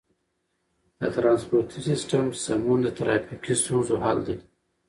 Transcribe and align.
د 0.99 1.01
ترانسپورتي 1.15 1.79
سیستم 1.87 2.25
سمون 2.43 2.79
د 2.83 2.87
ترافیکي 2.97 3.53
ستونزو 3.61 3.95
حل 4.03 4.19
دی. 4.27 4.37